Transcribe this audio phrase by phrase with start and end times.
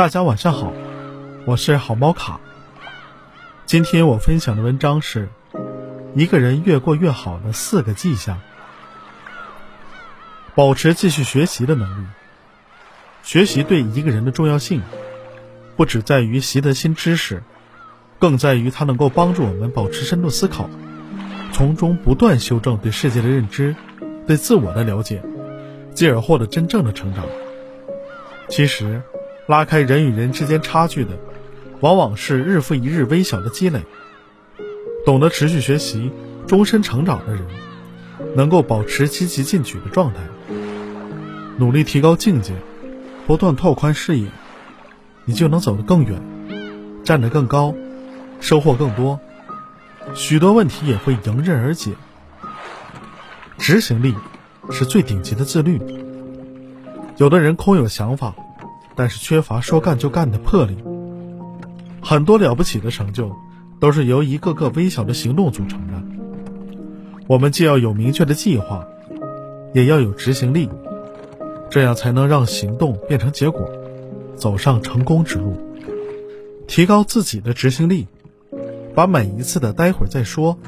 [0.00, 0.72] 大家晚上好，
[1.44, 2.40] 我是好猫卡。
[3.66, 5.28] 今天我分享的文章是
[6.14, 8.40] 一个人越过越好的四个迹象。
[10.54, 12.06] 保持继续学习的能力。
[13.22, 14.80] 学习对一个人的重要性，
[15.76, 17.42] 不只在于习得新知识，
[18.18, 20.70] 更在于它能够帮助我们保持深度思考，
[21.52, 23.76] 从中不断修正对世界的认知，
[24.26, 25.22] 对自我的了解，
[25.92, 27.26] 继而获得真正的成长。
[28.48, 29.02] 其实。
[29.50, 31.10] 拉开人与人之间差距的，
[31.80, 33.80] 往往是日复一日微小的积累。
[35.04, 36.12] 懂得持续学习、
[36.46, 37.44] 终身成长的人，
[38.36, 40.20] 能够保持积极进取的状态，
[41.56, 42.52] 努力提高境界，
[43.26, 44.28] 不断拓宽视野，
[45.24, 46.22] 你就能走得更远，
[47.02, 47.74] 站得更高，
[48.38, 49.18] 收获更多，
[50.14, 51.90] 许多问题也会迎刃而解。
[53.58, 54.14] 执行力
[54.70, 55.80] 是最顶级的自律。
[57.16, 58.32] 有的人空有想法。
[58.94, 60.76] 但是缺乏说干就干的魄力。
[62.02, 63.34] 很多了不起的成就，
[63.78, 66.02] 都是由一个个微小的行动组成的。
[67.26, 68.86] 我们既要有明确的计划，
[69.74, 70.68] 也要有执行力，
[71.68, 73.70] 这样才能让行动变成结果，
[74.34, 75.56] 走上成功之路。
[76.66, 78.06] 提高自己的执行力，
[78.94, 80.58] 把每一次的“待会儿再说”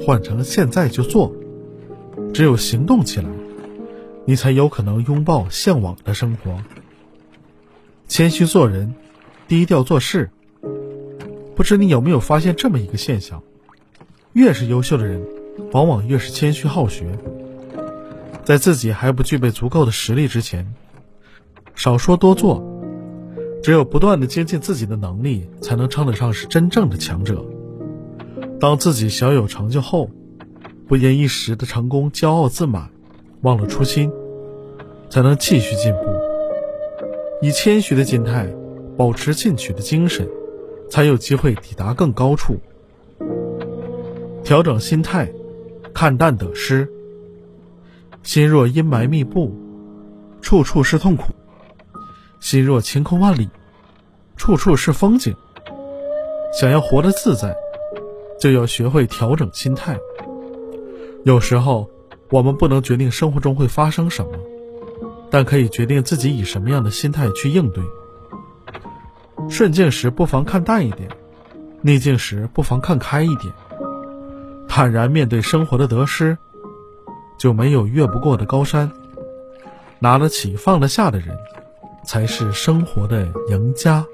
[0.00, 1.34] 换成“现在就做”。
[2.32, 3.28] 只有行动起来，
[4.24, 6.58] 你才有可能拥抱向往的生活。
[8.08, 8.94] 谦虚做人，
[9.48, 10.30] 低调做事。
[11.54, 13.42] 不知你有没有发现这么一个现象：
[14.32, 15.20] 越是优秀的人，
[15.72, 17.18] 往往越是谦虚好学。
[18.44, 20.72] 在自己还不具备足够的实力之前，
[21.74, 22.64] 少说多做。
[23.62, 27.44] 只有不断的精进自己的能力，才能称得上是真正的强者。
[28.60, 30.08] 当自己小有成就后，
[30.86, 32.90] 不因一时的成功骄傲自满，
[33.40, 34.12] 忘了初心，
[35.10, 36.15] 才能继续进步。
[37.42, 38.46] 以谦虚的心态，
[38.96, 40.26] 保持进取的精神，
[40.88, 42.58] 才有机会抵达更高处。
[44.42, 45.30] 调整心态，
[45.92, 46.90] 看淡得失。
[48.22, 49.54] 心若阴霾密布，
[50.40, 51.24] 处处是痛苦；
[52.40, 53.48] 心若晴空万里，
[54.36, 55.34] 处处是风景。
[56.58, 57.54] 想要活得自在，
[58.40, 59.98] 就要学会调整心态。
[61.24, 61.90] 有时候，
[62.30, 64.30] 我们不能决定生活中会发生什么。
[65.30, 67.82] 但可以决定自己以什么样的心态去应对。
[69.48, 71.08] 顺境时不妨看淡一点，
[71.82, 73.52] 逆境时不妨看开一点。
[74.68, 76.36] 坦然面对生活的得失，
[77.38, 78.90] 就没有越不过的高山。
[79.98, 81.36] 拿得起放得下的人，
[82.04, 84.04] 才是生活的赢家。